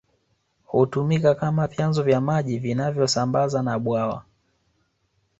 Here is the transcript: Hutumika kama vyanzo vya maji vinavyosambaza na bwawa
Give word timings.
Hutumika 0.65 1.35
kama 1.35 1.67
vyanzo 1.67 2.03
vya 2.03 2.21
maji 2.21 2.59
vinavyosambaza 2.59 3.61
na 3.61 3.79
bwawa 3.79 4.23